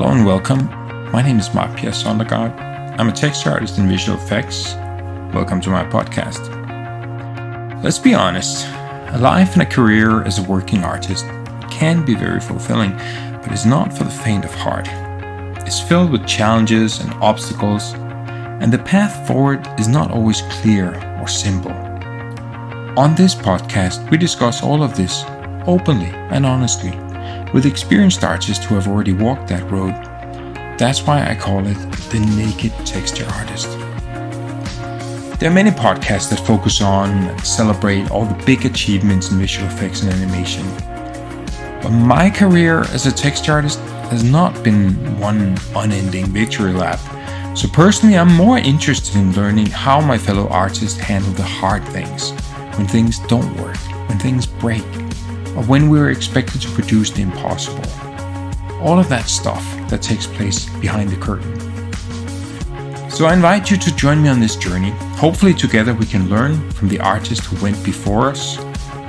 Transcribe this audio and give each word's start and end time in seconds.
Hello 0.00 0.12
and 0.12 0.24
welcome. 0.24 0.64
My 1.12 1.20
name 1.20 1.38
is 1.38 1.52
Marque 1.52 1.76
Pierre 1.76 1.92
Sondergaard. 1.92 2.58
I'm 2.98 3.10
a 3.10 3.12
texture 3.12 3.50
artist 3.50 3.76
in 3.76 3.86
visual 3.86 4.16
effects. 4.16 4.72
Welcome 5.34 5.60
to 5.60 5.68
my 5.68 5.84
podcast. 5.84 6.40
Let's 7.84 7.98
be 7.98 8.14
honest, 8.14 8.66
a 9.08 9.18
life 9.18 9.52
and 9.52 9.60
a 9.60 9.66
career 9.66 10.24
as 10.24 10.38
a 10.38 10.42
working 10.44 10.84
artist 10.84 11.26
can 11.70 12.02
be 12.02 12.14
very 12.14 12.40
fulfilling, 12.40 12.92
but 13.42 13.52
it's 13.52 13.66
not 13.66 13.92
for 13.92 14.04
the 14.04 14.10
faint 14.10 14.46
of 14.46 14.54
heart. 14.54 14.88
It's 15.66 15.80
filled 15.80 16.12
with 16.12 16.26
challenges 16.26 17.00
and 17.00 17.12
obstacles, 17.22 17.92
and 17.92 18.72
the 18.72 18.78
path 18.78 19.26
forward 19.26 19.68
is 19.78 19.86
not 19.86 20.10
always 20.10 20.40
clear 20.48 20.94
or 21.20 21.28
simple. 21.28 21.72
On 22.96 23.14
this 23.14 23.34
podcast, 23.34 24.10
we 24.10 24.16
discuss 24.16 24.62
all 24.62 24.82
of 24.82 24.96
this 24.96 25.24
openly 25.66 26.08
and 26.30 26.46
honestly 26.46 26.98
with 27.52 27.66
experienced 27.66 28.24
artists 28.24 28.64
who 28.64 28.74
have 28.74 28.88
already 28.88 29.12
walked 29.12 29.48
that 29.48 29.68
road. 29.70 29.94
That's 30.78 31.06
why 31.06 31.26
I 31.26 31.34
call 31.34 31.66
it 31.66 31.76
the 32.10 32.20
naked 32.36 32.72
texture 32.86 33.26
artist. 33.34 33.68
There 35.38 35.50
are 35.50 35.54
many 35.54 35.70
podcasts 35.70 36.28
that 36.30 36.40
focus 36.46 36.80
on 36.80 37.10
and 37.10 37.40
celebrate 37.40 38.10
all 38.10 38.24
the 38.24 38.44
big 38.44 38.66
achievements 38.66 39.30
in 39.30 39.38
visual 39.38 39.66
effects 39.68 40.02
and 40.02 40.12
animation. 40.12 40.66
But 41.82 41.90
my 41.90 42.28
career 42.28 42.80
as 42.92 43.06
a 43.06 43.12
texture 43.12 43.52
artist 43.52 43.78
has 44.10 44.22
not 44.22 44.62
been 44.62 45.18
one 45.18 45.56
unending 45.74 46.26
victory 46.26 46.72
lap. 46.72 46.98
So 47.56 47.68
personally, 47.68 48.18
I'm 48.18 48.32
more 48.34 48.58
interested 48.58 49.16
in 49.16 49.32
learning 49.32 49.66
how 49.66 50.00
my 50.00 50.18
fellow 50.18 50.46
artists 50.48 50.98
handle 50.98 51.32
the 51.32 51.42
hard 51.42 51.84
things, 51.88 52.32
when 52.76 52.86
things 52.86 53.18
don't 53.26 53.56
work, 53.56 53.78
when 54.08 54.18
things 54.18 54.46
break, 54.46 54.84
when 55.66 55.90
we're 55.90 56.10
expected 56.10 56.60
to 56.62 56.70
produce 56.70 57.10
the 57.10 57.22
impossible. 57.22 57.84
All 58.80 58.98
of 58.98 59.08
that 59.08 59.26
stuff 59.28 59.64
that 59.88 60.00
takes 60.00 60.26
place 60.26 60.68
behind 60.80 61.10
the 61.10 61.16
curtain. 61.16 61.58
So 63.10 63.26
I 63.26 63.34
invite 63.34 63.70
you 63.70 63.76
to 63.76 63.96
join 63.96 64.22
me 64.22 64.28
on 64.28 64.40
this 64.40 64.56
journey. 64.56 64.90
Hopefully, 65.16 65.52
together 65.52 65.92
we 65.92 66.06
can 66.06 66.28
learn 66.28 66.70
from 66.70 66.88
the 66.88 67.00
artists 67.00 67.46
who 67.46 67.62
went 67.62 67.84
before 67.84 68.28
us, 68.28 68.58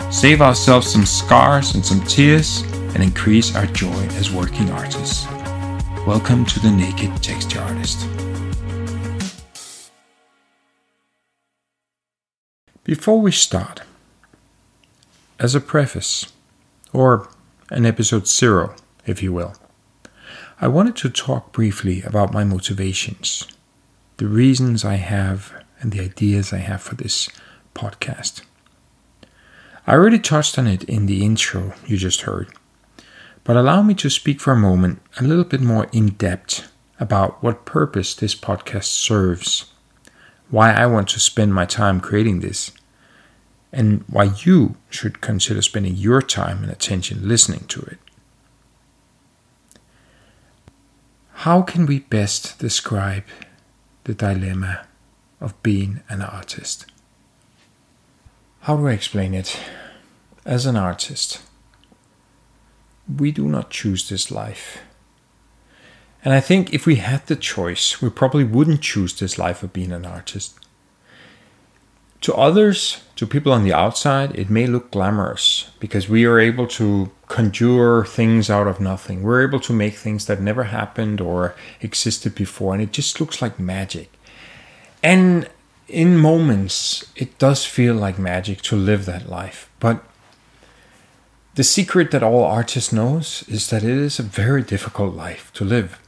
save 0.09 0.42
ourselves 0.42 0.92
some 0.92 1.06
scars 1.06 1.75
and 1.75 1.86
some 1.86 2.02
tears, 2.06 2.64
and 2.94 3.02
increase 3.02 3.55
our 3.55 3.67
joy 3.67 4.03
as 4.17 4.31
working 4.31 4.70
artists. 4.72 5.26
Welcome 6.05 6.45
to 6.45 6.59
the 6.59 6.72
Naked 6.72 7.22
Texture 7.23 7.61
Artist. 7.61 8.08
Before 12.83 13.22
we 13.22 13.31
start, 13.31 13.83
as 15.42 15.56
a 15.56 15.59
preface, 15.59 16.31
or 16.94 17.28
an 17.72 17.84
episode 17.84 18.28
zero, 18.28 18.75
if 19.08 19.23
you 19.23 19.34
will, 19.34 19.56
I 20.61 20.67
wanted 20.67 20.95
to 20.98 21.09
talk 21.09 21.52
briefly 21.52 22.03
about 22.03 22.31
my 22.31 22.44
motivations, 22.44 23.48
the 24.17 24.28
reasons 24.28 24.86
I 24.86 24.98
have, 24.98 25.52
and 25.80 25.92
the 25.92 26.00
ideas 26.00 26.53
I 26.53 26.58
have 26.58 26.83
for 26.83 26.94
this 26.94 27.28
podcast. 27.73 28.44
I 29.88 29.94
already 29.94 30.20
touched 30.20 30.59
on 30.59 30.67
it 30.67 30.83
in 30.83 31.08
the 31.08 31.25
intro 31.25 31.73
you 31.88 31.98
just 31.98 32.22
heard, 32.22 32.53
but 33.44 33.58
allow 33.58 33.81
me 33.81 33.95
to 33.95 34.11
speak 34.11 34.39
for 34.39 34.53
a 34.53 34.67
moment 34.70 35.02
a 35.20 35.23
little 35.23 35.44
bit 35.44 35.61
more 35.61 35.88
in 35.92 36.09
depth 36.09 36.72
about 37.00 37.42
what 37.42 37.66
purpose 37.66 38.14
this 38.14 38.36
podcast 38.36 38.83
serves, 38.83 39.73
why 40.52 40.72
I 40.72 40.86
want 40.86 41.09
to 41.09 41.20
spend 41.20 41.55
my 41.55 41.66
time 41.66 42.00
creating 42.00 42.42
this, 42.42 42.72
and 43.72 44.03
why 44.08 44.31
you 44.44 44.75
should 44.89 45.21
consider 45.21 45.61
spending 45.61 45.95
your 45.95 46.21
time 46.21 46.64
and 46.64 46.71
attention 46.71 47.27
listening 47.27 47.65
to 47.67 47.82
it. 47.82 47.99
How 51.33 51.61
can 51.61 51.86
we 51.86 51.99
best 51.99 52.60
describe 52.60 53.23
the 54.04 54.14
dilemma 54.14 54.86
of 55.39 55.61
being 55.64 56.02
an 56.10 56.21
artist? 56.21 56.86
How 58.61 58.77
do 58.77 58.87
I 58.87 58.92
explain 58.92 59.33
it? 59.33 59.60
As 60.45 60.65
an 60.65 60.76
artist, 60.76 61.42
we 63.17 63.31
do 63.31 63.48
not 63.48 63.71
choose 63.71 64.08
this 64.08 64.30
life. 64.30 64.81
And 66.23 66.33
I 66.33 66.39
think 66.39 66.73
if 66.73 66.86
we 66.86 66.98
had 66.98 67.26
the 67.26 67.36
choice, 67.36 68.02
we 68.02 68.10
probably 68.11 68.43
wouldn't 68.43 68.81
choose 68.81 69.17
this 69.17 69.39
life 69.39 69.64
of 69.64 69.73
being 69.73 69.92
an 69.92 70.05
artist. 70.05 70.60
To 72.21 72.36
others, 72.36 73.02
to 73.15 73.26
people 73.26 73.52
on 73.52 73.64
the 73.64 73.73
outside, 73.73 74.37
it 74.37 74.49
may 74.49 74.67
look 74.67 74.92
glamorous 74.92 75.71
because 75.80 76.08
we 76.08 76.23
are 76.26 76.39
able 76.39 76.67
to 76.67 77.09
conjure 77.27 78.05
things 78.05 78.49
out 78.49 78.67
of 78.67 78.80
nothing. 78.80 79.23
We're 79.23 79.48
able 79.48 79.59
to 79.61 79.73
make 79.73 79.95
things 79.95 80.27
that 80.27 80.39
never 80.39 80.65
happened 80.65 81.20
or 81.20 81.55
existed 81.81 82.36
before, 82.36 82.73
and 82.73 82.83
it 82.83 82.92
just 82.92 83.20
looks 83.20 83.42
like 83.42 83.60
magic. 83.60 84.11
And 85.02 85.49
in 85.87 86.17
moments, 86.17 87.05
it 87.15 87.39
does 87.39 87.65
feel 87.65 87.95
like 87.95 88.20
magic 88.20 88.61
to 88.64 88.76
live 88.76 89.05
that 89.05 89.27
life. 89.27 89.70
But 89.80 90.04
the 91.55 91.64
secret 91.64 92.11
that 92.11 92.23
all 92.23 92.43
artists 92.43 92.93
knows 92.93 93.43
is 93.48 93.70
that 93.71 93.83
it 93.83 93.98
is 93.98 94.20
a 94.20 94.23
very 94.23 94.61
difficult 94.61 95.15
life 95.15 95.52
to 95.54 95.65
live 95.65 96.01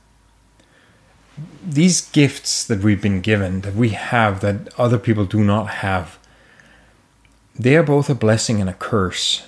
these 1.65 2.01
gifts 2.01 2.65
that 2.65 2.79
we've 2.81 3.01
been 3.01 3.21
given, 3.21 3.61
that 3.61 3.75
we 3.75 3.89
have, 3.89 4.41
that 4.41 4.67
other 4.77 4.99
people 4.99 5.25
do 5.25 5.43
not 5.43 5.67
have, 5.67 6.19
they 7.55 7.75
are 7.75 7.83
both 7.83 8.09
a 8.09 8.15
blessing 8.15 8.59
and 8.61 8.69
a 8.69 8.73
curse. 8.73 9.43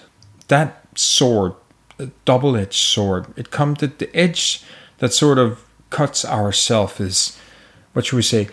That 0.48 0.86
sword, 0.96 1.54
a 2.00 2.08
double 2.26 2.56
edged 2.56 2.74
sword, 2.74 3.26
it 3.38 3.52
comes 3.52 3.84
at 3.84 4.00
the 4.00 4.16
edge 4.16 4.64
that 4.98 5.14
sort 5.14 5.38
of 5.38 5.64
cuts 5.90 6.26
ourself 6.26 7.00
is, 7.00 7.38
what 7.94 8.06
should 8.06 8.16
we 8.16 8.22
say? 8.22 8.50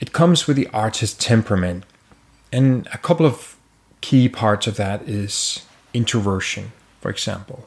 It 0.00 0.12
comes 0.12 0.46
with 0.46 0.56
the 0.56 0.68
artist 0.68 1.20
temperament. 1.20 1.84
And 2.50 2.88
a 2.92 2.98
couple 2.98 3.24
of 3.24 3.56
key 4.00 4.28
parts 4.28 4.66
of 4.66 4.76
that 4.76 5.08
is 5.08 5.64
introversion, 5.94 6.72
for 7.00 7.10
example. 7.10 7.64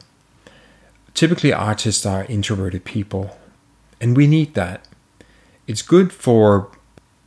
Typically, 1.14 1.52
artists 1.52 2.04
are 2.04 2.24
introverted 2.26 2.84
people 2.84 3.36
and 4.00 4.16
we 4.16 4.26
need 4.26 4.54
that. 4.54 4.86
It's 5.66 5.82
good 5.82 6.12
for 6.12 6.70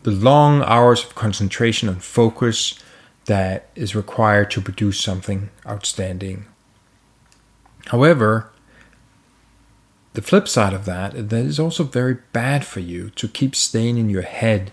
the 0.03 0.11
long 0.11 0.63
hours 0.63 1.03
of 1.03 1.15
concentration 1.15 1.89
and 1.89 2.01
focus 2.01 2.79
that 3.25 3.69
is 3.75 3.95
required 3.95 4.49
to 4.51 4.61
produce 4.61 4.99
something 4.99 5.49
outstanding. 5.67 6.45
However, 7.87 8.51
the 10.13 10.21
flip 10.21 10.47
side 10.47 10.73
of 10.73 10.85
that, 10.85 11.29
that 11.29 11.45
is 11.45 11.59
also 11.59 11.83
very 11.83 12.17
bad 12.33 12.65
for 12.65 12.79
you 12.79 13.09
to 13.11 13.27
keep 13.27 13.55
staying 13.55 13.97
in 13.97 14.09
your 14.09 14.23
head 14.23 14.71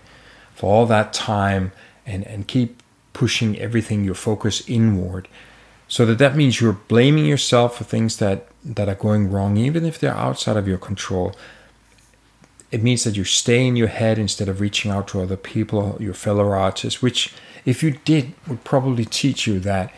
for 0.55 0.73
all 0.73 0.85
that 0.87 1.13
time 1.13 1.71
and, 2.05 2.25
and 2.25 2.47
keep 2.47 2.81
pushing 3.13 3.57
everything, 3.59 4.03
your 4.03 4.15
focus 4.15 4.67
inward. 4.67 5.27
So 5.87 6.05
that 6.05 6.17
that 6.17 6.35
means 6.35 6.59
you're 6.59 6.73
blaming 6.73 7.25
yourself 7.25 7.77
for 7.77 7.83
things 7.83 8.17
that, 8.17 8.47
that 8.63 8.89
are 8.89 8.95
going 8.95 9.31
wrong, 9.31 9.57
even 9.57 9.85
if 9.85 9.99
they're 9.99 10.13
outside 10.13 10.57
of 10.57 10.67
your 10.67 10.77
control 10.77 11.35
it 12.71 12.83
means 12.83 13.03
that 13.03 13.15
you 13.15 13.23
stay 13.23 13.65
in 13.65 13.75
your 13.75 13.87
head 13.87 14.19
instead 14.19 14.49
of 14.49 14.59
reaching 14.59 14.91
out 14.91 15.07
to 15.09 15.21
other 15.21 15.37
people, 15.37 15.97
your 15.99 16.13
fellow 16.13 16.49
artists, 16.49 17.01
which, 17.01 17.33
if 17.65 17.81
you 17.81 17.91
did, 18.03 18.33
would 18.47 18.63
probably 18.63 19.05
teach 19.05 19.47
you 19.47 19.59
that, 19.61 19.93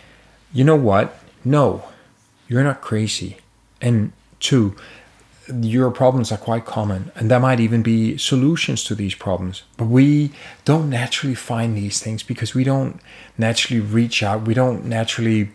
you 0.53 0.63
know 0.63 0.75
what? 0.75 1.19
No, 1.43 1.83
you're 2.47 2.63
not 2.63 2.81
crazy. 2.81 3.37
And 3.81 4.11
two, 4.39 4.75
your 5.51 5.89
problems 5.89 6.31
are 6.31 6.37
quite 6.37 6.65
common, 6.65 7.11
and 7.15 7.31
there 7.31 7.39
might 7.39 7.59
even 7.59 7.81
be 7.81 8.17
solutions 8.17 8.83
to 8.83 8.95
these 8.95 9.15
problems. 9.15 9.63
But 9.77 9.85
we 9.85 10.31
don't 10.65 10.89
naturally 10.89 11.35
find 11.35 11.75
these 11.75 11.99
things 11.99 12.21
because 12.21 12.53
we 12.53 12.63
don't 12.63 12.99
naturally 13.37 13.81
reach 13.81 14.21
out, 14.21 14.45
we 14.45 14.53
don't 14.53 14.85
naturally 14.85 15.49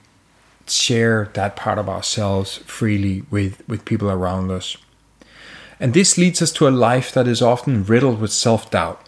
share 0.66 1.30
that 1.34 1.56
part 1.56 1.78
of 1.78 1.88
ourselves 1.88 2.56
freely 2.58 3.22
with, 3.30 3.62
with 3.68 3.84
people 3.84 4.10
around 4.10 4.50
us. 4.50 4.76
And 5.80 5.92
this 5.92 6.16
leads 6.16 6.40
us 6.40 6.52
to 6.52 6.68
a 6.68 6.70
life 6.70 7.12
that 7.12 7.26
is 7.26 7.42
often 7.42 7.84
riddled 7.84 8.20
with 8.20 8.32
self 8.32 8.70
doubt. 8.70 9.00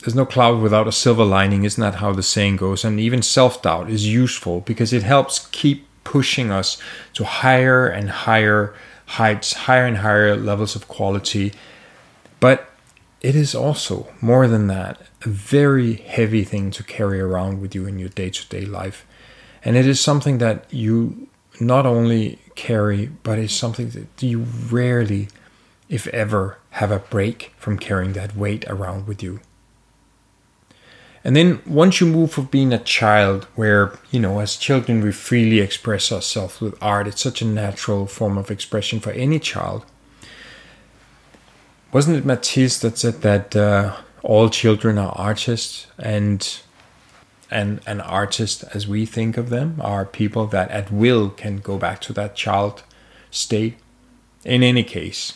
There's 0.00 0.14
no 0.16 0.26
cloud 0.26 0.60
without 0.60 0.88
a 0.88 0.92
silver 0.92 1.24
lining, 1.24 1.62
isn't 1.64 1.80
that 1.80 1.96
how 1.96 2.12
the 2.12 2.24
saying 2.24 2.56
goes? 2.56 2.84
And 2.84 2.98
even 2.98 3.22
self 3.22 3.62
doubt 3.62 3.88
is 3.88 4.06
useful 4.06 4.60
because 4.60 4.92
it 4.92 5.04
helps 5.04 5.46
keep 5.52 5.86
pushing 6.04 6.50
us 6.50 6.76
to 7.14 7.24
higher 7.24 7.86
and 7.86 8.10
higher 8.10 8.74
heights, 9.06 9.52
higher 9.52 9.86
and 9.86 9.98
higher 9.98 10.36
levels 10.36 10.74
of 10.74 10.88
quality. 10.88 11.52
But 12.40 12.68
it 13.20 13.36
is 13.36 13.54
also, 13.54 14.08
more 14.20 14.48
than 14.48 14.66
that, 14.66 15.00
a 15.24 15.28
very 15.28 15.94
heavy 15.94 16.42
thing 16.42 16.72
to 16.72 16.82
carry 16.82 17.20
around 17.20 17.60
with 17.60 17.74
you 17.74 17.86
in 17.86 18.00
your 18.00 18.08
day 18.08 18.30
to 18.30 18.48
day 18.48 18.64
life. 18.64 19.06
And 19.64 19.76
it 19.76 19.86
is 19.86 20.00
something 20.00 20.38
that 20.38 20.64
you 20.72 21.28
not 21.60 21.86
only 21.86 22.40
carry, 22.54 23.06
but 23.22 23.38
it's 23.38 23.52
something 23.52 23.90
that 23.90 24.22
you 24.22 24.46
rarely, 24.70 25.28
if 25.88 26.06
ever, 26.08 26.58
have 26.70 26.90
a 26.90 26.98
break 26.98 27.52
from 27.58 27.78
carrying 27.78 28.12
that 28.14 28.36
weight 28.36 28.64
around 28.68 29.06
with 29.06 29.22
you. 29.22 29.40
And 31.24 31.36
then 31.36 31.60
once 31.66 32.00
you 32.00 32.06
move 32.06 32.32
from 32.32 32.46
being 32.46 32.72
a 32.72 32.78
child, 32.78 33.44
where, 33.54 33.96
you 34.10 34.18
know, 34.18 34.40
as 34.40 34.56
children 34.56 35.02
we 35.02 35.12
freely 35.12 35.60
express 35.60 36.10
ourselves 36.10 36.60
with 36.60 36.76
art, 36.82 37.06
it's 37.06 37.22
such 37.22 37.42
a 37.42 37.46
natural 37.46 38.06
form 38.06 38.36
of 38.36 38.50
expression 38.50 38.98
for 38.98 39.12
any 39.12 39.38
child. 39.38 39.84
Wasn't 41.92 42.16
it 42.16 42.24
Matisse 42.24 42.80
that 42.80 42.98
said 42.98 43.20
that 43.22 43.54
uh, 43.54 43.96
all 44.22 44.48
children 44.48 44.98
are 44.98 45.12
artists 45.14 45.86
and 45.98 46.60
and 47.52 47.80
an 47.86 48.00
artist 48.00 48.64
as 48.74 48.88
we 48.88 49.06
think 49.06 49.36
of 49.36 49.50
them 49.50 49.80
are 49.80 50.04
people 50.04 50.46
that 50.48 50.70
at 50.70 50.90
will 50.90 51.30
can 51.30 51.58
go 51.58 51.78
back 51.78 52.00
to 52.00 52.12
that 52.14 52.34
child 52.34 52.82
state. 53.30 53.76
In 54.44 54.62
any 54.62 54.82
case 54.82 55.34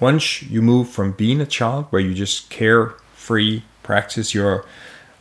once 0.00 0.42
you 0.42 0.60
move 0.62 0.88
from 0.88 1.12
being 1.12 1.40
a 1.40 1.46
child 1.46 1.86
where 1.90 2.02
you 2.02 2.14
just 2.14 2.50
care 2.50 2.94
free 3.14 3.62
practice 3.82 4.34
your 4.34 4.64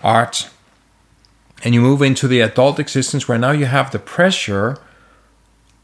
art 0.04 0.50
and 1.64 1.74
you 1.74 1.82
move 1.82 2.02
into 2.02 2.28
the 2.28 2.42
adult 2.42 2.80
existence 2.80 3.28
where 3.28 3.38
now 3.38 3.52
you 3.52 3.66
have 3.66 3.92
the 3.92 4.00
pressure 4.00 4.78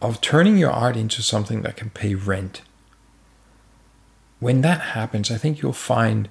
of 0.01 0.19
turning 0.19 0.57
your 0.57 0.71
art 0.71 0.97
into 0.97 1.21
something 1.21 1.61
that 1.61 1.77
can 1.77 1.89
pay 1.89 2.15
rent. 2.15 2.61
When 4.39 4.61
that 4.61 4.81
happens 4.81 5.31
i 5.31 5.37
think 5.37 5.61
you'll 5.61 5.73
find 5.73 6.27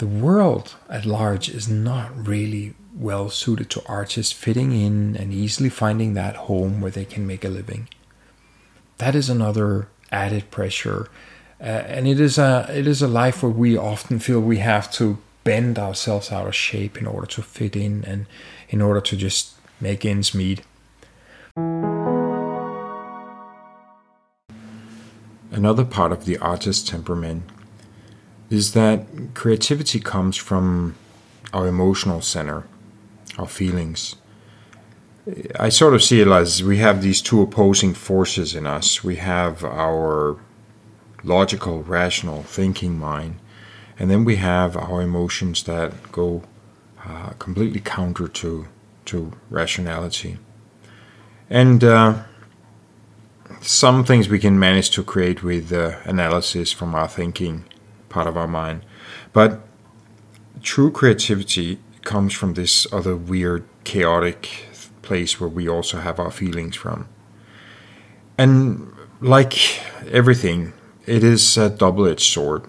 the 0.00 0.06
world 0.06 0.76
at 0.88 1.04
large 1.04 1.50
is 1.50 1.68
not 1.68 2.26
really 2.26 2.72
well 2.94 3.28
suited 3.28 3.68
to 3.68 3.82
artists 3.84 4.32
fitting 4.32 4.72
in 4.72 5.14
and 5.14 5.30
easily 5.30 5.68
finding 5.68 6.14
that 6.14 6.36
home 6.48 6.80
where 6.80 6.90
they 6.90 7.04
can 7.04 7.26
make 7.26 7.44
a 7.44 7.50
living. 7.50 7.86
That 8.96 9.14
is 9.14 9.28
another 9.28 9.88
added 10.10 10.50
pressure. 10.50 11.10
Uh, 11.60 11.64
and 11.64 12.08
it 12.08 12.18
is 12.18 12.38
a 12.38 12.66
it 12.70 12.86
is 12.86 13.02
a 13.02 13.08
life 13.08 13.42
where 13.42 13.52
we 13.52 13.76
often 13.76 14.18
feel 14.18 14.40
we 14.40 14.56
have 14.56 14.90
to 14.92 15.18
bend 15.44 15.78
ourselves 15.78 16.32
out 16.32 16.46
of 16.46 16.54
shape 16.54 16.96
in 16.96 17.06
order 17.06 17.26
to 17.26 17.42
fit 17.42 17.76
in 17.76 18.02
and 18.06 18.24
in 18.70 18.80
order 18.80 19.02
to 19.02 19.16
just 19.18 19.54
make 19.82 20.06
ends 20.06 20.34
meet. 20.34 20.62
Another 25.52 25.84
part 25.84 26.10
of 26.10 26.24
the 26.24 26.38
artist 26.38 26.88
temperament 26.88 27.42
is 28.50 28.72
that 28.72 29.06
creativity 29.34 30.00
comes 30.00 30.36
from 30.36 30.96
our 31.52 31.68
emotional 31.68 32.20
center, 32.20 32.64
our 33.38 33.46
feelings. 33.46 34.16
I 35.58 35.68
sort 35.68 35.94
of 35.94 36.02
see 36.02 36.20
it 36.20 36.26
as 36.26 36.62
we 36.62 36.78
have 36.78 37.00
these 37.00 37.22
two 37.22 37.40
opposing 37.40 37.94
forces 37.94 38.54
in 38.54 38.66
us. 38.66 39.04
We 39.04 39.16
have 39.16 39.64
our 39.64 40.36
logical, 41.22 41.82
rational, 41.84 42.42
thinking 42.42 42.98
mind, 42.98 43.38
and 43.98 44.10
then 44.10 44.24
we 44.24 44.36
have 44.36 44.76
our 44.76 45.00
emotions 45.02 45.62
that 45.64 46.10
go 46.10 46.42
uh, 47.06 47.30
completely 47.38 47.80
counter 47.80 48.26
to 48.28 48.66
to 49.06 49.32
rationality. 49.48 50.38
And 51.48 51.82
uh, 51.82 52.22
some 53.60 54.04
things 54.04 54.28
we 54.28 54.38
can 54.38 54.58
manage 54.58 54.90
to 54.90 55.02
create 55.02 55.42
with 55.42 55.72
uh, 55.72 55.96
analysis 56.04 56.72
from 56.72 56.94
our 56.94 57.08
thinking 57.08 57.64
part 58.10 58.26
of 58.26 58.36
our 58.36 58.46
mind. 58.46 58.84
But 59.32 59.60
true 60.62 60.90
creativity 60.90 61.78
comes 62.02 62.34
from 62.34 62.54
this 62.54 62.86
other 62.92 63.16
weird, 63.16 63.64
chaotic 63.84 64.66
place 65.02 65.40
where 65.40 65.48
we 65.48 65.68
also 65.68 65.98
have 65.98 66.18
our 66.18 66.30
feelings 66.30 66.76
from. 66.76 67.08
And 68.36 68.92
like 69.20 69.80
everything, 70.06 70.72
it 71.06 71.24
is 71.24 71.56
a 71.56 71.70
double 71.70 72.06
edged 72.06 72.30
sword. 72.32 72.64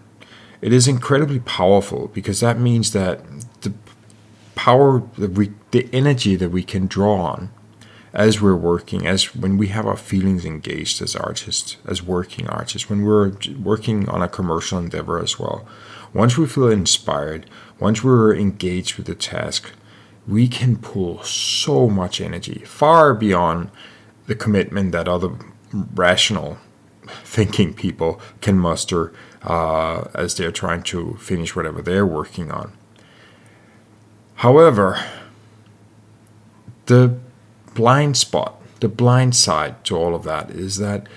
It 0.61 0.71
is 0.71 0.87
incredibly 0.87 1.39
powerful 1.39 2.07
because 2.13 2.39
that 2.39 2.59
means 2.59 2.91
that 2.91 3.23
the 3.61 3.73
power 4.55 5.03
that 5.17 5.31
we, 5.31 5.51
the 5.71 5.89
energy 5.91 6.35
that 6.35 6.49
we 6.49 6.63
can 6.63 6.87
draw 6.87 7.21
on 7.21 7.49
as 8.13 8.41
we're 8.41 8.55
working, 8.55 9.07
as 9.07 9.35
when 9.35 9.57
we 9.57 9.67
have 9.67 9.85
our 9.85 9.97
feelings 9.97 10.45
engaged 10.45 11.01
as 11.01 11.15
artists, 11.15 11.77
as 11.85 12.03
working 12.03 12.47
artists, 12.47 12.89
when 12.89 13.03
we're 13.03 13.31
working 13.61 14.09
on 14.09 14.21
a 14.21 14.27
commercial 14.27 14.77
endeavor 14.77 15.19
as 15.19 15.39
well. 15.39 15.65
Once 16.13 16.37
we 16.37 16.45
feel 16.45 16.69
inspired, 16.69 17.49
once 17.79 18.03
we're 18.03 18.35
engaged 18.35 18.97
with 18.97 19.07
the 19.07 19.15
task, 19.15 19.71
we 20.27 20.47
can 20.47 20.75
pull 20.75 21.23
so 21.23 21.89
much 21.89 22.19
energy 22.19 22.61
far 22.65 23.13
beyond 23.13 23.71
the 24.27 24.35
commitment 24.35 24.91
that 24.91 25.07
other 25.07 25.31
rational 25.95 26.57
thinking 27.23 27.73
people 27.73 28.21
can 28.41 28.59
muster 28.59 29.13
uh, 29.43 30.03
as 30.13 30.35
they're 30.35 30.51
trying 30.51 30.83
to 30.83 31.15
finish 31.15 31.55
whatever 31.55 31.81
they're 31.81 32.05
working 32.05 32.51
on. 32.51 32.73
However, 34.35 35.03
the 36.85 37.17
blind 37.73 38.17
spot, 38.17 38.61
the 38.79 38.87
blind 38.87 39.35
side 39.35 39.83
to 39.85 39.95
all 39.95 40.15
of 40.15 40.23
that 40.23 40.49
is 40.51 40.77
that 40.77 41.07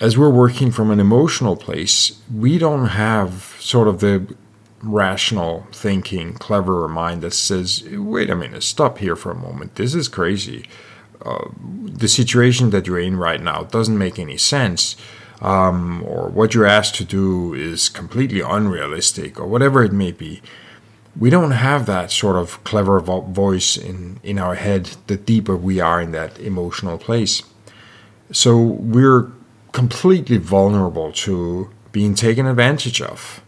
as 0.00 0.18
we're 0.18 0.30
working 0.30 0.72
from 0.72 0.90
an 0.90 0.98
emotional 0.98 1.56
place, 1.56 2.20
we 2.34 2.58
don't 2.58 2.86
have 2.86 3.56
sort 3.60 3.86
of 3.86 4.00
the 4.00 4.34
rational 4.82 5.66
thinking, 5.70 6.34
cleverer 6.34 6.88
mind 6.88 7.22
that 7.22 7.32
says, 7.32 7.84
wait 7.92 8.28
a 8.28 8.34
minute, 8.34 8.64
stop 8.64 8.98
here 8.98 9.14
for 9.14 9.30
a 9.30 9.36
moment. 9.36 9.76
This 9.76 9.94
is 9.94 10.08
crazy. 10.08 10.68
Uh, 11.24 11.48
the 11.84 12.08
situation 12.08 12.70
that 12.70 12.88
you're 12.88 12.98
in 12.98 13.16
right 13.16 13.40
now 13.40 13.62
doesn't 13.62 13.96
make 13.96 14.18
any 14.18 14.36
sense. 14.36 14.96
Um, 15.40 16.02
or 16.04 16.28
what 16.28 16.54
you're 16.54 16.66
asked 16.66 16.96
to 16.96 17.04
do 17.04 17.54
is 17.54 17.88
completely 17.88 18.40
unrealistic, 18.40 19.38
or 19.38 19.46
whatever 19.46 19.84
it 19.84 19.92
may 19.92 20.12
be 20.12 20.42
we 21.16 21.30
don't 21.30 21.50
have 21.50 21.86
that 21.86 22.10
sort 22.10 22.36
of 22.36 22.62
clever 22.64 22.98
vo- 23.00 23.20
voice 23.22 23.76
in, 23.76 24.18
in 24.22 24.38
our 24.38 24.54
head 24.54 24.96
the 25.06 25.16
deeper 25.16 25.56
we 25.56 25.80
are 25.80 26.00
in 26.00 26.12
that 26.12 26.38
emotional 26.38 26.98
place. 26.98 27.42
So 28.30 28.58
we're 28.58 29.30
completely 29.72 30.38
vulnerable 30.38 31.12
to 31.12 31.70
being 31.92 32.14
taken 32.14 32.46
advantage 32.46 33.02
of 33.02 33.42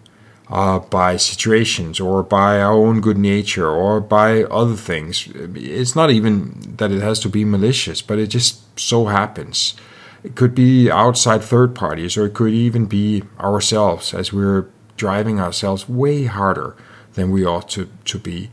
uh, 0.51 0.79
by 0.79 1.17
situations 1.17 1.99
or 1.99 2.23
by 2.23 2.61
our 2.61 2.73
own 2.73 3.01
good 3.01 3.17
nature 3.17 3.69
or 3.69 4.01
by 4.01 4.45
other 4.45 4.77
things. 4.77 5.29
It's 5.35 5.97
not 5.97 6.11
even 6.11 6.77
that 6.77 6.93
it 6.93 7.01
has 7.01 7.19
to 7.21 7.31
be 7.31 7.47
malicious, 7.47 8.03
but 8.03 8.19
it 8.19 8.27
just 8.27 8.79
so 8.79 9.07
happens. 9.07 9.75
It 10.23 10.37
could 10.37 10.55
be 10.55 10.91
outside 10.91 11.43
third 11.43 11.75
parties 11.75 12.17
or 12.19 12.27
it 12.27 12.35
could 12.35 12.53
even 12.53 12.85
be 12.87 13.23
ourselves 13.41 14.13
as 14.13 14.33
we're 14.33 14.67
driving 14.97 15.41
ourselves 15.41 15.89
way 15.89 16.25
harder 16.25 16.77
than 17.15 17.31
we 17.31 17.45
ought 17.45 17.69
to, 17.71 17.89
to 18.05 18.19
be. 18.19 18.51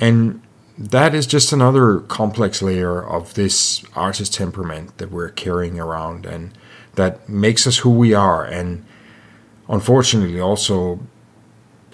And 0.00 0.42
that 0.76 1.14
is 1.14 1.26
just 1.26 1.52
another 1.52 2.00
complex 2.00 2.62
layer 2.62 3.02
of 3.02 3.34
this 3.34 3.84
artist 3.96 4.34
temperament 4.34 4.98
that 4.98 5.10
we're 5.10 5.30
carrying 5.30 5.80
around 5.80 6.24
and 6.24 6.56
that 6.94 7.28
makes 7.28 7.66
us 7.66 7.78
who 7.78 7.90
we 7.90 8.14
are 8.14 8.44
and 8.44 8.84
unfortunately 9.68 10.40
also 10.40 11.00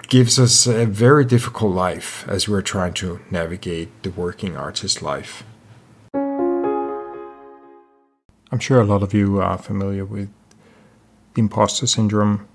gives 0.09 0.39
us 0.39 0.67
a 0.67 0.85
very 0.85 1.25
difficult 1.25 1.75
life 1.75 2.29
as 2.29 2.47
we're 2.47 2.63
trying 2.63 2.93
to 2.93 3.21
navigate 3.31 4.03
the 4.03 4.11
working 4.11 4.55
artist 4.57 5.01
life. 5.01 5.45
I'm 8.53 8.61
sure 8.61 8.81
a 8.81 8.85
lot 8.85 9.03
of 9.03 9.15
you 9.15 9.41
are 9.41 9.59
familiar 9.59 10.05
with 10.05 10.29
imposter 11.37 11.87
syndrome 11.87 12.47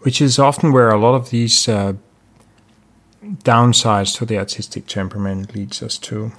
which 0.00 0.20
is 0.20 0.38
often 0.38 0.72
where 0.72 0.90
a 0.90 0.98
lot 0.98 1.14
of 1.14 1.30
these 1.30 1.68
uh, 1.68 1.94
downsides 3.22 4.16
to 4.16 4.24
the 4.24 4.38
artistic 4.38 4.86
temperament 4.86 5.54
leads 5.54 5.82
us 5.82 5.98
to. 5.98 6.32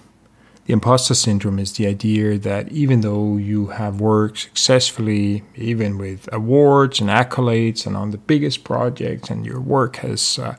The 0.65 0.73
imposter 0.73 1.15
syndrome 1.15 1.59
is 1.59 1.73
the 1.73 1.87
idea 1.87 2.37
that 2.37 2.71
even 2.71 3.01
though 3.01 3.37
you 3.37 3.67
have 3.67 3.99
worked 3.99 4.39
successfully, 4.39 5.43
even 5.55 5.97
with 5.97 6.29
awards 6.31 6.99
and 6.99 7.09
accolades 7.09 7.85
and 7.85 7.97
on 7.97 8.11
the 8.11 8.17
biggest 8.17 8.63
projects, 8.63 9.29
and 9.29 9.45
your 9.45 9.59
work 9.59 9.97
has 9.97 10.37
uh, 10.39 10.55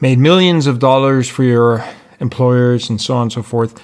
made 0.00 0.18
millions 0.18 0.66
of 0.66 0.78
dollars 0.78 1.28
for 1.28 1.44
your 1.44 1.84
employers 2.20 2.90
and 2.90 3.00
so 3.00 3.14
on 3.14 3.22
and 3.22 3.32
so 3.32 3.42
forth, 3.42 3.82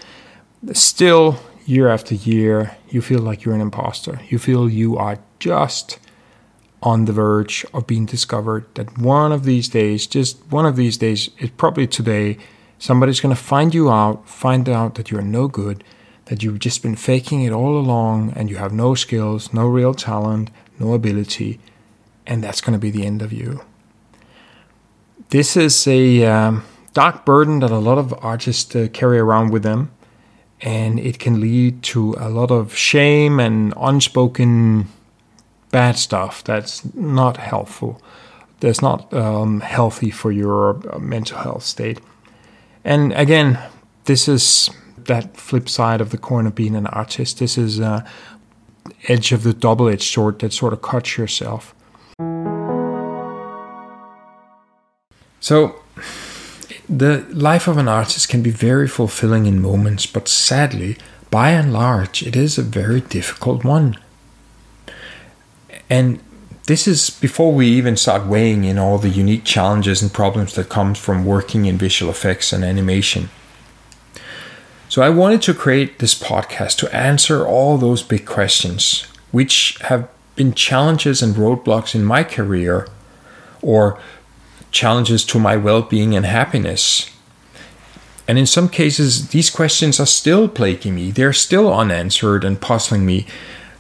still, 0.73 1.39
year 1.65 1.89
after 1.89 2.15
year, 2.15 2.77
you 2.89 3.03
feel 3.03 3.21
like 3.21 3.45
you're 3.45 3.55
an 3.55 3.61
imposter. 3.61 4.21
You 4.29 4.39
feel 4.39 4.69
you 4.69 4.97
are 4.97 5.19
just 5.39 5.99
on 6.83 7.05
the 7.07 7.13
verge 7.13 7.67
of 7.75 7.87
being 7.87 8.07
discovered 8.07 8.65
that 8.75 8.99
one 8.99 9.33
of 9.33 9.45
these 9.45 9.69
days, 9.69 10.07
just 10.07 10.39
one 10.51 10.67
of 10.67 10.77
these 10.77 10.97
days, 10.97 11.31
it's 11.39 11.53
probably 11.57 11.87
today, 11.87 12.39
somebody's 12.79 13.21
going 13.21 13.35
to 13.35 13.41
find 13.41 13.75
you 13.75 13.91
out, 13.91 14.29
find 14.29 14.69
out 14.69 14.95
that 14.95 15.11
you're 15.11 15.23
no 15.23 15.49
good, 15.49 15.83
that 16.27 16.43
you've 16.43 16.61
just 16.61 16.83
been 16.83 16.95
faking 16.95 17.43
it 17.43 17.53
all 17.53 17.77
along 17.77 18.33
and 18.37 18.49
you 18.49 18.57
have 18.57 18.73
no 18.73 18.95
skills, 18.95 19.53
no 19.53 19.67
real 19.67 19.95
talent, 19.95 20.51
no 20.79 20.93
ability, 20.93 21.59
and 22.27 22.45
that's 22.45 22.61
going 22.61 22.75
to 22.75 22.79
be 22.79 22.91
the 22.91 23.05
end 23.05 23.23
of 23.23 23.33
you. 23.33 23.61
This 25.31 25.57
is 25.57 25.87
a 25.87 26.25
um, 26.27 26.65
dark 26.93 27.25
burden 27.25 27.59
that 27.61 27.71
a 27.71 27.79
lot 27.79 27.99
of 27.99 28.15
artists 28.23 28.75
uh, 28.77 28.89
carry 28.93 29.19
around 29.19 29.51
with 29.51 29.63
them, 29.63 29.91
and 30.61 30.99
it 30.99 31.19
can 31.19 31.41
lead 31.41 31.83
to 31.83 32.15
a 32.19 32.29
lot 32.29 32.51
of 32.51 32.77
shame 32.77 33.41
and 33.41 33.75
unspoken 33.77 34.89
bad 35.71 35.97
stuff 35.97 36.43
that's 36.45 36.83
not 36.95 37.37
helpful 37.37 38.01
that's 38.61 38.83
not 38.83 39.13
um, 39.15 39.61
healthy 39.61 40.11
for 40.11 40.33
your 40.33 40.81
uh, 40.93 40.99
mental 40.99 41.39
health 41.39 41.63
state. 41.63 42.01
And 42.85 43.13
again, 43.13 43.59
this 44.05 44.29
is 44.29 44.71
that 44.97 45.37
flip 45.37 45.69
side 45.69 46.01
of 46.01 46.11
the 46.11 46.19
coin 46.19 46.47
of 46.47 46.55
being 46.55 46.75
an 46.75 46.87
artist. 46.89 47.39
This 47.39 47.57
is 47.57 47.81
uh, 47.81 48.07
edge 49.07 49.33
of 49.33 49.43
the 49.43 49.53
double-edged 49.53 50.03
sword 50.03 50.41
that 50.41 50.53
sort 50.53 50.73
of 50.73 50.83
cuts 50.83 51.17
yourself. 51.17 51.75
So, 55.41 55.81
the 56.89 57.25
life 57.31 57.69
of 57.69 57.77
an 57.77 57.87
artist 57.87 58.29
can 58.29 58.43
be 58.43 58.51
very 58.51 58.89
fulfilling 58.89 59.47
in 59.47 59.63
moments, 59.63 60.07
but 60.07 60.27
sadly, 60.27 60.97
by 61.31 61.51
and 61.51 61.73
large, 61.73 62.23
it 62.23 62.35
is 62.35 62.59
a 62.59 62.63
very 62.63 63.01
difficult 63.01 63.63
one. 63.63 63.97
And 65.91 66.21
this 66.65 66.87
is 66.87 67.11
before 67.11 67.53
we 67.53 67.67
even 67.69 67.97
start 67.97 68.27
weighing 68.27 68.65
in 68.65 68.79
all 68.79 68.99
the 68.99 69.09
unique 69.09 69.45
challenges 69.45 70.03
and 70.03 70.13
problems 70.13 70.55
that 70.55 70.69
comes 70.69 70.99
from 70.99 71.25
working 71.25 71.65
in 71.65 71.79
visual 71.79 72.11
effects 72.11 72.53
and 72.53 72.63
animation. 72.63 73.31
So 74.91 75.03
I 75.03 75.11
wanted 75.11 75.43
to 75.43 75.55
create 75.55 75.99
this 75.99 76.15
podcast 76.15 76.77
to 76.79 76.95
answer 76.95 77.47
all 77.47 77.79
those 77.79 78.03
big 78.03 78.27
questions, 78.27 79.07
which 79.33 79.79
have 79.83 80.09
been 80.37 80.53
challenges 80.55 81.23
and 81.23 81.35
roadblocks 81.35 81.95
in 81.95 82.05
my 82.05 82.23
career 82.23 82.87
or 83.61 83.99
challenges 84.71 85.25
to 85.25 85.39
my 85.39 85.57
well-being 85.57 86.15
and 86.15 86.27
happiness. 86.27 87.11
And 88.27 88.39
in 88.39 88.47
some 88.47 88.69
cases 88.69 89.29
these 89.29 89.51
questions 89.51 89.99
are 89.99 90.07
still 90.07 90.49
plaguing 90.49 90.95
me. 90.95 91.11
They're 91.11 91.33
still 91.33 91.73
unanswered 91.73 92.45
and 92.45 92.61
puzzling 92.61 93.07
me 93.07 93.27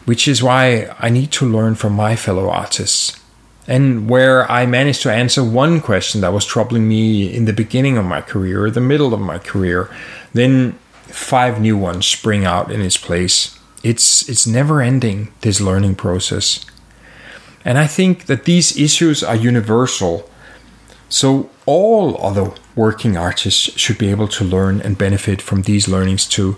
which 0.08 0.26
is 0.26 0.42
why 0.42 0.88
I 0.98 1.10
need 1.10 1.30
to 1.32 1.44
learn 1.44 1.74
from 1.74 1.92
my 1.92 2.16
fellow 2.16 2.48
artists. 2.48 3.20
And 3.66 4.08
where 4.08 4.50
I 4.50 4.64
managed 4.64 5.02
to 5.02 5.12
answer 5.12 5.44
one 5.44 5.82
question 5.82 6.22
that 6.22 6.32
was 6.32 6.46
troubling 6.46 6.88
me 6.88 7.30
in 7.36 7.44
the 7.44 7.52
beginning 7.52 7.98
of 7.98 8.06
my 8.06 8.22
career, 8.22 8.64
or 8.64 8.70
the 8.70 8.80
middle 8.80 9.12
of 9.12 9.20
my 9.20 9.38
career, 9.38 9.94
then 10.32 10.78
five 11.08 11.60
new 11.60 11.76
ones 11.76 12.06
spring 12.06 12.46
out 12.46 12.72
in 12.72 12.80
its 12.80 12.96
place. 12.96 13.58
It's 13.84 14.26
it's 14.30 14.46
never 14.46 14.80
ending 14.80 15.28
this 15.42 15.60
learning 15.60 15.96
process. 15.96 16.64
And 17.62 17.76
I 17.76 17.86
think 17.86 18.24
that 18.30 18.44
these 18.44 18.78
issues 18.78 19.22
are 19.22 19.36
universal. 19.36 20.30
So 21.10 21.50
all 21.66 22.16
other 22.24 22.52
working 22.74 23.18
artists 23.18 23.78
should 23.78 23.98
be 23.98 24.10
able 24.10 24.28
to 24.28 24.44
learn 24.44 24.80
and 24.80 24.96
benefit 24.96 25.42
from 25.42 25.62
these 25.62 25.86
learnings 25.86 26.26
too. 26.26 26.56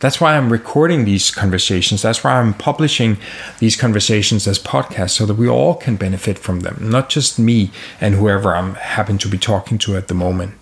That's 0.00 0.20
why 0.20 0.36
I'm 0.36 0.52
recording 0.52 1.04
these 1.04 1.30
conversations. 1.30 2.02
That's 2.02 2.22
why 2.22 2.38
I'm 2.38 2.54
publishing 2.54 3.16
these 3.58 3.76
conversations 3.76 4.46
as 4.46 4.58
podcasts 4.58 5.10
so 5.10 5.26
that 5.26 5.34
we 5.34 5.48
all 5.48 5.74
can 5.74 5.96
benefit 5.96 6.38
from 6.38 6.60
them, 6.60 6.78
not 6.90 7.08
just 7.08 7.38
me 7.38 7.70
and 8.00 8.14
whoever 8.16 8.54
I'm 8.54 8.74
happen 8.74 9.18
to 9.18 9.28
be 9.28 9.38
talking 9.38 9.78
to 9.78 9.96
at 9.96 10.08
the 10.08 10.14
moment. 10.14 10.54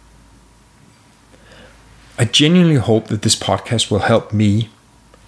I 2.18 2.24
genuinely 2.24 2.76
hope 2.76 3.08
that 3.08 3.22
this 3.22 3.34
podcast 3.34 3.90
will 3.90 4.00
help 4.00 4.32
me 4.32 4.68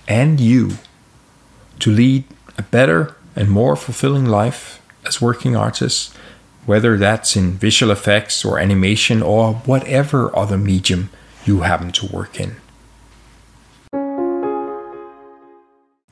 and 0.06 0.38
you 0.38 0.73
to 1.80 1.90
lead 1.90 2.25
a 2.56 2.62
better 2.62 3.16
and 3.34 3.50
more 3.50 3.75
fulfilling 3.75 4.26
life 4.26 4.80
as 5.06 5.20
working 5.20 5.56
artists, 5.56 6.14
whether 6.66 6.96
that's 6.96 7.37
in 7.37 7.52
visual 7.52 7.90
effects 7.90 8.44
or 8.44 8.58
animation 8.58 9.23
or 9.23 9.54
whatever 9.64 10.34
other 10.37 10.58
medium 10.58 11.11
you 11.44 11.61
happen 11.61 11.90
to 11.92 12.06
work 12.06 12.38
in. 12.38 12.56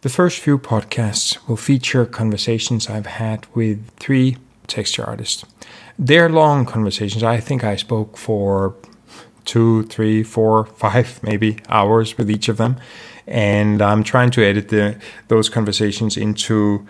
The 0.03 0.09
first 0.09 0.41
few 0.41 0.59
podcasts 0.59 1.39
will 1.47 1.57
feature 1.57 2.05
conversations 2.07 2.89
I've 2.89 3.07
had 3.07 3.47
with 3.55 3.89
three 4.01 4.37
texture 4.67 5.05
artists. 5.05 5.45
They're 5.97 6.29
long 6.29 6.67
conversations. 6.67 7.23
I 7.23 7.39
think 7.39 7.63
I 7.63 7.77
spoke 7.77 8.17
for 8.17 8.75
two, 9.45 9.85
three, 9.85 10.25
four, 10.25 10.67
five, 10.83 11.23
maybe 11.23 11.59
hours 11.69 12.19
with 12.19 12.29
each 12.29 12.49
of 12.49 12.57
them. 12.57 12.79
And 13.29 13.81
I'm 13.81 14.03
trying 14.03 14.33
to 14.33 14.45
edit 14.45 14.71
the, 14.71 15.01
those 15.29 15.49
conversations 15.49 16.17
into 16.17 16.85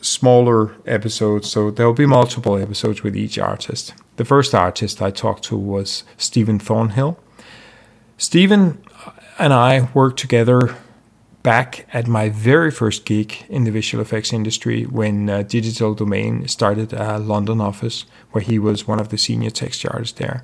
smaller 0.00 0.74
episodes. 0.86 1.50
So 1.50 1.70
there'll 1.70 1.92
be 1.92 2.06
multiple 2.06 2.56
episodes 2.56 3.02
with 3.02 3.14
each 3.14 3.38
artist. 3.38 3.92
The 4.16 4.24
first 4.24 4.54
artist 4.54 5.02
I 5.02 5.10
talked 5.10 5.44
to 5.44 5.58
was 5.58 6.02
Stephen 6.16 6.58
Thornhill. 6.58 7.20
Stephen 8.16 8.82
and 9.38 9.52
I 9.52 9.90
worked 9.92 10.18
together 10.18 10.74
back 11.44 11.86
at 11.92 12.08
my 12.08 12.30
very 12.30 12.70
first 12.70 13.04
gig 13.04 13.44
in 13.48 13.64
the 13.64 13.70
visual 13.70 14.02
effects 14.02 14.32
industry 14.32 14.84
when 14.84 15.30
uh, 15.30 15.42
Digital 15.42 15.94
Domain 15.94 16.48
started 16.48 16.92
a 16.92 17.18
London 17.18 17.60
office 17.60 18.06
where 18.32 18.42
he 18.42 18.58
was 18.58 18.88
one 18.88 18.98
of 18.98 19.10
the 19.10 19.18
senior 19.18 19.50
texture 19.50 19.90
artists 19.92 20.18
there. 20.18 20.42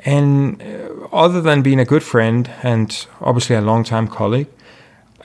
And 0.00 0.60
uh, 0.60 1.06
other 1.12 1.40
than 1.40 1.62
being 1.62 1.80
a 1.80 1.84
good 1.84 2.02
friend 2.02 2.50
and 2.62 3.06
obviously 3.20 3.56
a 3.56 3.60
long-time 3.60 4.08
colleague, 4.08 4.48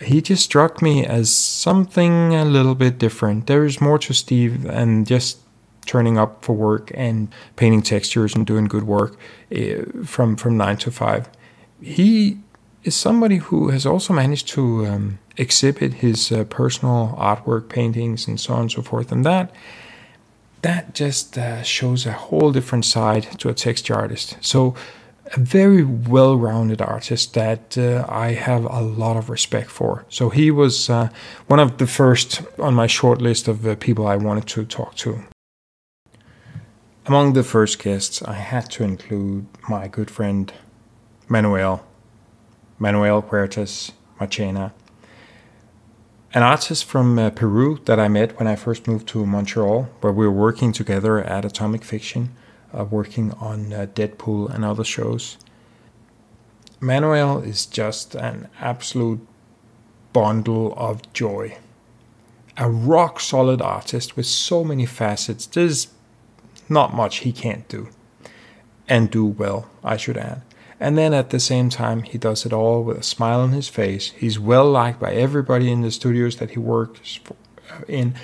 he 0.01 0.21
just 0.21 0.43
struck 0.43 0.81
me 0.81 1.05
as 1.05 1.33
something 1.33 2.35
a 2.35 2.45
little 2.45 2.75
bit 2.75 2.99
different. 2.99 3.47
There 3.47 3.65
is 3.65 3.81
more 3.81 3.97
to 3.99 4.13
Steve 4.13 4.63
than 4.63 5.03
just 5.05 5.39
turning 5.87 6.19
up 6.19 6.45
for 6.45 6.55
work 6.55 6.91
and 6.93 7.27
painting 7.55 7.81
textures 7.81 8.35
and 8.35 8.45
doing 8.45 8.65
good 8.65 8.83
work 8.83 9.17
uh, 9.55 10.05
from 10.05 10.35
from 10.35 10.57
nine 10.57 10.77
to 10.77 10.91
five. 10.91 11.27
He 11.81 12.37
is 12.83 12.95
somebody 12.95 13.37
who 13.37 13.69
has 13.69 13.85
also 13.85 14.13
managed 14.13 14.47
to 14.49 14.85
um, 14.85 15.19
exhibit 15.37 15.93
his 15.95 16.31
uh, 16.31 16.43
personal 16.45 17.15
artwork, 17.17 17.69
paintings, 17.69 18.27
and 18.27 18.39
so 18.39 18.53
on 18.53 18.61
and 18.61 18.71
so 18.71 18.81
forth. 18.81 19.11
And 19.11 19.25
that 19.25 19.51
that 20.61 20.93
just 20.93 21.37
uh, 21.37 21.63
shows 21.63 22.05
a 22.05 22.11
whole 22.11 22.51
different 22.51 22.85
side 22.85 23.23
to 23.39 23.49
a 23.49 23.53
texture 23.53 23.95
artist. 23.95 24.37
So 24.41 24.75
a 25.33 25.39
very 25.39 25.83
well-rounded 25.83 26.81
artist 26.81 27.33
that 27.33 27.77
uh, 27.77 28.05
I 28.07 28.33
have 28.33 28.65
a 28.65 28.81
lot 28.81 29.17
of 29.17 29.29
respect 29.29 29.71
for. 29.71 30.05
So 30.09 30.29
he 30.29 30.51
was 30.51 30.89
uh, 30.89 31.09
one 31.47 31.59
of 31.59 31.77
the 31.77 31.87
first 31.87 32.41
on 32.59 32.73
my 32.73 32.87
short 32.87 33.21
list 33.21 33.47
of 33.47 33.65
uh, 33.65 33.75
people 33.75 34.05
I 34.05 34.17
wanted 34.17 34.45
to 34.47 34.65
talk 34.65 34.95
to. 34.97 35.23
Among 37.07 37.33
the 37.33 37.43
first 37.43 37.79
guests, 37.79 38.21
I 38.21 38.33
had 38.33 38.69
to 38.71 38.83
include 38.83 39.47
my 39.67 39.87
good 39.87 40.11
friend 40.11 40.53
Manuel 41.27 41.83
Manuel 42.81 43.21
Huertas 43.21 43.91
Machena, 44.19 44.71
an 46.33 46.41
artist 46.41 46.83
from 46.83 47.19
uh, 47.19 47.29
Peru 47.29 47.79
that 47.85 47.99
I 47.99 48.07
met 48.07 48.39
when 48.39 48.47
I 48.47 48.55
first 48.55 48.87
moved 48.87 49.07
to 49.09 49.23
Montreal, 49.23 49.83
where 49.99 50.11
we 50.11 50.25
were 50.25 50.31
working 50.31 50.71
together 50.71 51.19
at 51.19 51.45
Atomic 51.45 51.83
Fiction, 51.83 52.35
uh, 52.75 52.83
working 52.85 53.33
on 53.33 53.71
uh, 53.71 53.85
Deadpool 53.93 54.51
and 54.51 54.65
other 54.65 54.83
shows. 54.83 55.37
Manuel 56.79 57.37
is 57.37 57.67
just 57.67 58.15
an 58.15 58.47
absolute 58.59 59.27
bundle 60.11 60.73
of 60.75 61.13
joy. 61.13 61.59
A 62.57 62.67
rock 62.67 63.19
solid 63.19 63.61
artist 63.61 64.17
with 64.17 64.25
so 64.25 64.63
many 64.63 64.87
facets. 64.87 65.45
There's 65.45 65.89
not 66.67 66.95
much 66.95 67.17
he 67.17 67.31
can't 67.31 67.67
do. 67.67 67.89
And 68.87 69.11
do 69.11 69.23
well, 69.23 69.69
I 69.83 69.97
should 69.97 70.17
add. 70.17 70.41
And 70.81 70.97
then 70.97 71.13
at 71.13 71.29
the 71.29 71.39
same 71.39 71.69
time, 71.69 72.01
he 72.01 72.17
does 72.17 72.43
it 72.43 72.51
all 72.51 72.81
with 72.83 72.97
a 72.97 73.03
smile 73.03 73.41
on 73.41 73.51
his 73.51 73.69
face. 73.69 74.09
He's 74.17 74.39
well 74.39 74.67
liked 74.67 74.99
by 74.99 75.13
everybody 75.13 75.71
in 75.71 75.81
the 75.81 75.91
studios 75.91 76.37
that 76.37 76.49
he 76.49 76.59
works 76.59 77.19
for, 77.23 77.35
uh, 77.69 77.83
in. 77.87 78.15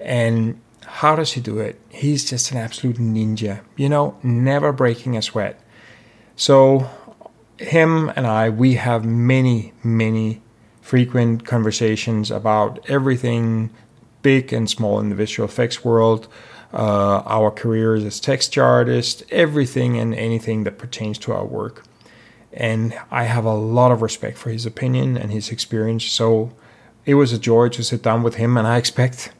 And 0.00 0.60
how 0.84 1.14
does 1.14 1.34
he 1.34 1.40
do 1.40 1.60
it? 1.60 1.80
He's 1.88 2.28
just 2.28 2.50
an 2.50 2.58
absolute 2.58 2.96
ninja, 2.96 3.60
you 3.76 3.88
know, 3.88 4.16
never 4.24 4.72
breaking 4.72 5.16
a 5.16 5.22
sweat. 5.22 5.60
So, 6.34 6.90
him 7.58 8.08
and 8.16 8.26
I, 8.26 8.50
we 8.50 8.74
have 8.74 9.04
many, 9.04 9.72
many 9.84 10.42
frequent 10.80 11.44
conversations 11.44 12.32
about 12.32 12.80
everything 12.90 13.70
big 14.22 14.52
and 14.52 14.68
small 14.68 14.98
in 14.98 15.10
the 15.10 15.14
visual 15.14 15.48
effects 15.48 15.84
world, 15.84 16.26
uh, 16.74 17.22
our 17.24 17.52
careers 17.52 18.04
as 18.04 18.18
texture 18.18 18.64
artists, 18.64 19.22
everything 19.30 19.96
and 19.96 20.12
anything 20.12 20.64
that 20.64 20.76
pertains 20.76 21.16
to 21.18 21.32
our 21.32 21.46
work 21.46 21.84
and 22.52 22.98
I 23.10 23.24
have 23.24 23.44
a 23.44 23.54
lot 23.54 23.92
of 23.92 24.02
respect 24.02 24.38
for 24.38 24.50
his 24.50 24.66
opinion 24.66 25.16
and 25.16 25.30
his 25.30 25.50
experience. 25.50 26.04
So 26.04 26.52
it 27.06 27.14
was 27.14 27.32
a 27.32 27.38
joy 27.38 27.68
to 27.70 27.82
sit 27.82 28.02
down 28.02 28.22
with 28.22 28.36
him, 28.36 28.56
and 28.56 28.66
I 28.66 28.76
expect 28.76 29.32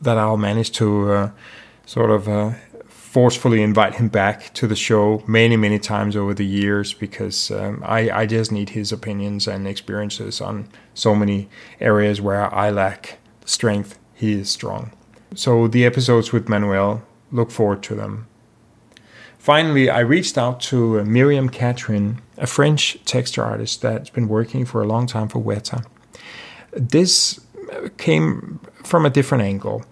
that 0.00 0.18
I'll 0.18 0.36
manage 0.36 0.72
to 0.72 1.12
uh, 1.12 1.30
sort 1.86 2.10
of 2.10 2.28
uh, 2.28 2.52
forcefully 3.12 3.62
invite 3.62 3.96
him 3.96 4.08
back 4.08 4.52
to 4.54 4.66
the 4.66 4.74
show 4.74 5.22
many, 5.26 5.54
many 5.56 5.78
times 5.78 6.16
over 6.16 6.32
the 6.32 6.46
years 6.46 6.94
because 6.94 7.50
um, 7.50 7.82
I, 7.84 8.10
I 8.10 8.26
just 8.26 8.50
need 8.50 8.70
his 8.70 8.90
opinions 8.90 9.46
and 9.46 9.68
experiences 9.68 10.40
on 10.40 10.68
so 10.94 11.14
many 11.14 11.48
areas 11.78 12.22
where 12.22 12.52
I 12.54 12.70
lack 12.70 13.18
strength. 13.44 13.98
He 14.14 14.32
is 14.32 14.50
strong. 14.50 14.92
So 15.34 15.68
the 15.68 15.84
episodes 15.84 16.32
with 16.32 16.48
Manuel, 16.48 17.02
look 17.30 17.50
forward 17.50 17.82
to 17.84 17.94
them. 17.94 18.28
Finally, 19.42 19.90
I 19.90 19.98
reached 19.98 20.38
out 20.38 20.60
to 20.60 21.00
uh, 21.00 21.04
Miriam 21.04 21.48
Catrin, 21.48 22.18
a 22.38 22.46
French 22.46 22.96
texture 23.04 23.42
artist 23.42 23.82
that's 23.82 24.08
been 24.08 24.28
working 24.28 24.64
for 24.64 24.80
a 24.80 24.86
long 24.86 25.08
time 25.08 25.26
for 25.26 25.42
Weta. 25.42 25.84
This 26.70 27.40
uh, 27.72 27.88
came 27.98 28.60
from 28.84 29.04
a 29.04 29.10
different 29.10 29.42
angle. 29.42 29.84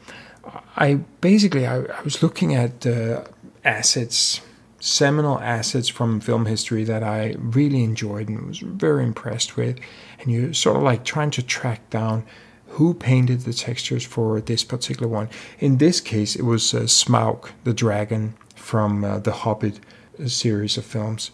I 0.76 1.00
basically 1.21 1.66
I, 1.66 1.78
I 1.80 2.00
was 2.02 2.23
looking 2.23 2.54
at 2.54 2.87
uh, 2.87 3.25
assets, 3.64 4.40
seminal 4.78 5.40
assets 5.40 5.88
from 5.88 6.21
film 6.21 6.47
history 6.47 6.85
that 6.85 7.02
I 7.02 7.35
really 7.37 7.83
enjoyed 7.83 8.28
and 8.28 8.47
was 8.47 8.61
very 8.61 9.02
impressed 9.02 9.57
with, 9.57 9.80
and 10.21 10.30
you're 10.30 10.54
sort 10.54 10.76
of 10.76 10.85
like 10.85 11.04
trying 11.04 11.33
to 11.33 11.42
track 11.42 11.90
down 11.90 12.23
who 12.69 12.95
painted 12.95 13.40
the 13.40 13.52
textures 13.52 14.04
for 14.04 14.40
this 14.40 14.62
particular 14.62 15.09
one. 15.09 15.28
In 15.59 15.78
this 15.78 16.00
case, 16.00 16.37
it 16.37 16.45
was 16.45 16.73
uh, 16.73 16.83
Smaug, 16.83 17.50
the 17.64 17.75
dragon 17.75 18.35
from 18.60 19.04
uh, 19.04 19.18
the 19.18 19.32
Hobbit 19.32 19.80
uh, 20.22 20.28
series 20.28 20.76
of 20.76 20.84
films, 20.84 21.30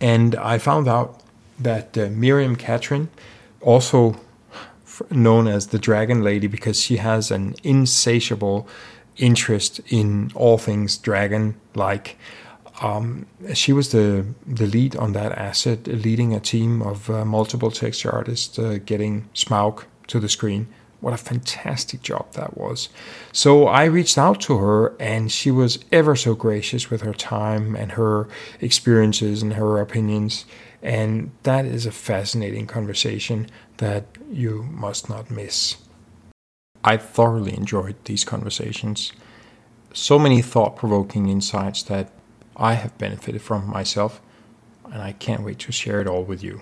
and 0.00 0.34
I 0.36 0.58
found 0.58 0.88
out 0.88 1.22
that 1.58 1.96
uh, 1.96 2.08
Miriam 2.10 2.56
Catrin, 2.56 3.08
also 3.60 4.16
known 5.10 5.48
as 5.48 5.68
the 5.68 5.78
Dragon 5.78 6.22
Lady 6.22 6.46
because 6.46 6.80
she 6.80 6.96
has 6.98 7.30
an 7.30 7.54
insatiable 7.62 8.68
interest 9.16 9.80
in 9.88 10.30
all 10.34 10.58
things 10.58 10.96
dragon 10.96 11.54
like. 11.74 12.16
Um, 12.80 13.26
she 13.54 13.72
was 13.72 13.92
the 13.92 14.24
the 14.46 14.66
lead 14.66 14.96
on 14.96 15.12
that 15.12 15.32
asset, 15.32 15.86
leading 15.86 16.34
a 16.34 16.40
team 16.40 16.82
of 16.82 17.10
uh, 17.10 17.24
multiple 17.24 17.70
texture 17.70 18.10
artists 18.10 18.58
uh, 18.58 18.78
getting 18.84 19.28
Smaug 19.34 19.84
to 20.08 20.18
the 20.18 20.28
screen. 20.28 20.66
What 21.02 21.12
a 21.12 21.16
fantastic 21.16 22.00
job 22.00 22.32
that 22.34 22.56
was. 22.56 22.88
So 23.32 23.66
I 23.66 23.86
reached 23.86 24.16
out 24.16 24.40
to 24.42 24.58
her, 24.58 24.94
and 25.00 25.32
she 25.32 25.50
was 25.50 25.80
ever 25.90 26.14
so 26.14 26.36
gracious 26.36 26.90
with 26.90 27.02
her 27.02 27.12
time 27.12 27.74
and 27.74 27.92
her 27.92 28.28
experiences 28.60 29.42
and 29.42 29.54
her 29.54 29.80
opinions. 29.80 30.44
And 30.80 31.32
that 31.42 31.64
is 31.64 31.86
a 31.86 31.90
fascinating 31.90 32.68
conversation 32.68 33.48
that 33.78 34.04
you 34.30 34.62
must 34.70 35.08
not 35.08 35.28
miss. 35.28 35.76
I 36.84 36.98
thoroughly 36.98 37.56
enjoyed 37.56 37.96
these 38.04 38.24
conversations. 38.24 39.12
So 39.92 40.20
many 40.20 40.40
thought 40.40 40.76
provoking 40.76 41.28
insights 41.28 41.82
that 41.84 42.12
I 42.56 42.74
have 42.74 42.96
benefited 42.96 43.42
from 43.42 43.68
myself, 43.68 44.20
and 44.84 45.02
I 45.02 45.12
can't 45.12 45.42
wait 45.42 45.58
to 45.60 45.72
share 45.72 46.00
it 46.00 46.06
all 46.06 46.22
with 46.22 46.44
you. 46.44 46.60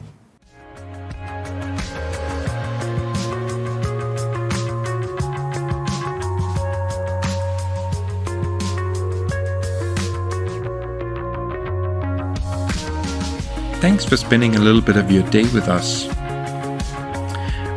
Thanks 13.80 14.04
for 14.04 14.18
spending 14.18 14.56
a 14.56 14.60
little 14.60 14.82
bit 14.82 14.98
of 14.98 15.10
your 15.10 15.22
day 15.30 15.44
with 15.54 15.66
us. 15.66 16.04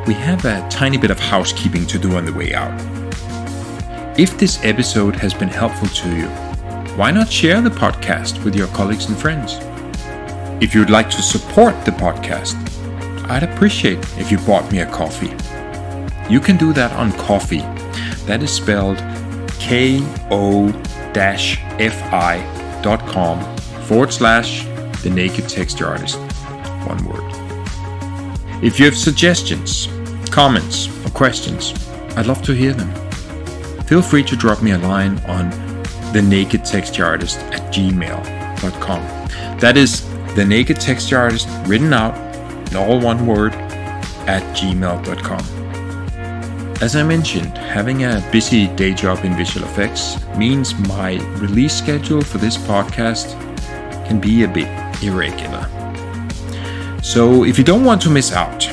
We 0.05 0.13
have 0.15 0.43
a 0.43 0.67
tiny 0.69 0.97
bit 0.97 1.11
of 1.11 1.17
housekeeping 1.17 1.87
to 1.87 1.97
do 1.97 2.17
on 2.17 2.25
the 2.25 2.33
way 2.33 2.53
out. 2.53 2.77
If 4.19 4.37
this 4.37 4.59
episode 4.65 5.15
has 5.15 5.33
been 5.33 5.47
helpful 5.47 5.87
to 5.87 6.13
you, 6.13 6.27
why 6.97 7.11
not 7.11 7.31
share 7.31 7.61
the 7.61 7.69
podcast 7.69 8.43
with 8.43 8.53
your 8.53 8.67
colleagues 8.67 9.07
and 9.07 9.17
friends? 9.17 9.59
If 10.61 10.75
you'd 10.75 10.89
like 10.89 11.09
to 11.11 11.21
support 11.21 11.85
the 11.85 11.91
podcast, 11.91 12.55
I'd 13.29 13.43
appreciate 13.43 13.99
if 14.19 14.29
you 14.29 14.39
bought 14.39 14.69
me 14.73 14.79
a 14.79 14.85
coffee. 14.85 15.33
You 16.29 16.41
can 16.41 16.57
do 16.57 16.73
that 16.73 16.91
on 16.91 17.13
Ko-fi. 17.13 17.61
That 18.25 18.43
is 18.43 18.51
spelled 18.51 18.97
ko-fi.com 19.57 20.35
forward 23.87 24.11
slash 24.11 24.67
the 25.03 25.09
Naked 25.09 25.49
Texture 25.49 25.85
Artist. 25.85 26.17
One 26.87 27.03
word. 27.05 27.23
If 28.63 28.79
you 28.79 28.85
have 28.85 28.97
suggestions, 28.97 29.89
comments, 30.31 30.87
or 31.05 31.09
questions, 31.09 31.73
I'd 32.15 32.27
love 32.27 32.41
to 32.43 32.53
hear 32.53 32.71
them. 32.71 32.89
Feel 33.83 34.01
free 34.01 34.23
to 34.23 34.37
drop 34.37 34.63
me 34.63 34.71
a 34.71 34.77
line 34.77 35.19
on 35.25 35.49
the 36.13 36.21
naked 36.21 36.63
texture 36.63 37.03
artist 37.03 37.39
at 37.51 37.73
gmail.com. 37.73 39.01
That 39.59 39.75
is 39.75 40.07
the 40.35 40.45
naked 40.45 40.79
texture 40.79 41.17
artist 41.17 41.47
written 41.65 41.91
out 41.91 42.15
in 42.71 42.77
all 42.77 42.99
one 42.99 43.27
word 43.27 43.53
at 44.25 44.41
gmail.com. 44.55 45.63
As 46.81 46.95
I 46.95 47.03
mentioned, 47.03 47.57
having 47.57 48.03
a 48.03 48.25
busy 48.31 48.67
day 48.75 48.93
job 48.93 49.25
in 49.25 49.35
visual 49.35 49.65
effects 49.67 50.17
means 50.37 50.73
my 50.87 51.15
release 51.39 51.77
schedule 51.77 52.21
for 52.21 52.37
this 52.37 52.57
podcast 52.57 53.39
can 54.07 54.19
be 54.19 54.43
a 54.43 54.47
bit 54.47 54.82
irregular. 55.07 55.69
So 57.01 57.43
if 57.43 57.57
you 57.57 57.63
don't 57.63 57.83
want 57.83 58.01
to 58.03 58.09
miss 58.09 58.31
out, 58.31 58.69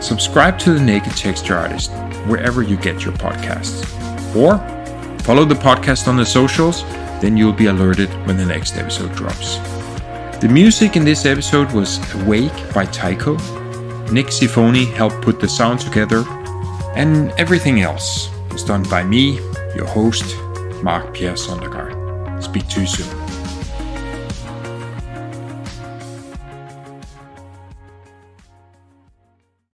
subscribe 0.00 0.58
to 0.60 0.72
the 0.72 0.80
Naked 0.80 1.16
Texture 1.16 1.56
Artist 1.56 1.90
wherever 2.26 2.62
you 2.62 2.76
get 2.76 3.04
your 3.04 3.14
podcasts. 3.14 3.82
Or 4.36 4.58
follow 5.20 5.44
the 5.44 5.54
podcast 5.54 6.08
on 6.08 6.16
the 6.16 6.26
socials, 6.26 6.82
then 7.20 7.36
you'll 7.36 7.52
be 7.52 7.66
alerted 7.66 8.08
when 8.26 8.36
the 8.36 8.46
next 8.46 8.76
episode 8.76 9.14
drops. 9.14 9.58
The 10.40 10.48
music 10.50 10.96
in 10.96 11.04
this 11.04 11.24
episode 11.24 11.72
was 11.72 11.98
Awake 12.22 12.74
by 12.74 12.86
Tycho. 12.86 13.34
Nick 14.12 14.26
Sifoni 14.26 14.92
helped 14.92 15.22
put 15.22 15.40
the 15.40 15.48
sound 15.48 15.80
together, 15.80 16.24
and 16.94 17.30
everything 17.38 17.80
else 17.80 18.30
was 18.52 18.62
done 18.62 18.82
by 18.84 19.02
me, 19.02 19.36
your 19.74 19.86
host, 19.86 20.36
Marque 20.82 21.14
Pierre 21.14 21.32
Sondergaard. 21.32 22.42
Speak 22.42 22.68
to 22.68 22.82
you 22.82 22.86
soon. 22.86 23.23